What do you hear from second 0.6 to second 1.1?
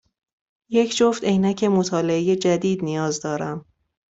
یک